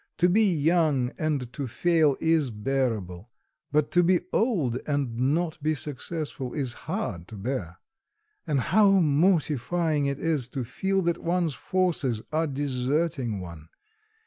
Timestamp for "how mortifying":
8.61-10.07